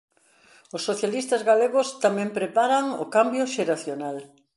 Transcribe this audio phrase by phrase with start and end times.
[0.75, 4.17] Os socialistas galegos tamén preparan o cambio xeracional